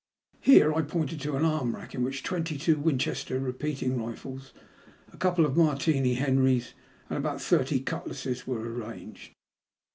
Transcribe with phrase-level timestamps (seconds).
[0.39, 4.51] Here I pointed to an arm rack in which twenty two Winchester repeating rifles,
[5.13, 6.73] a couple of Martini Henrisy
[7.07, 9.35] and about thirty cutlasses were arranged.